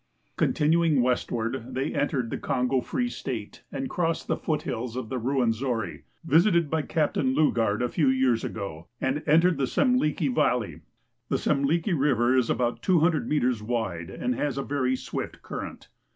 [0.35, 6.05] Continuing westward, they entered the Kongo Free State and crossed the foothills of the Ruwenzori,
[6.25, 10.81] visited by Captain Lu gard a few years ago, and entered the Semliki valley.
[11.29, 15.87] The Semliki river is about 200 meters wide and has a very swift current.